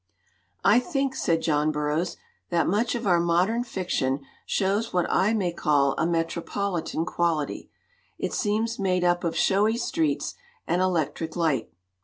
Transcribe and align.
"I 0.63 0.79
think," 0.79 1.13
said 1.15 1.43
John 1.43 1.71
Burroughs, 1.71 2.17
"that 2.49 2.65
much 2.67 2.95
of 2.95 3.05
our 3.05 3.19
modern 3.19 3.63
fiction 3.63 4.21
shows 4.47 4.91
what 4.91 5.05
I 5.11 5.31
may 5.35 5.51
call 5.51 5.93
a 5.99 6.07
metropolitan 6.07 7.05
quality; 7.05 7.69
it 8.17 8.33
seems 8.33 8.79
made 8.79 9.03
up 9.03 9.23
of 9.23 9.35
showy 9.37 9.77
streets 9.77 10.33
and 10.65 10.81
electric 10.81 11.35
light. 11.35 11.71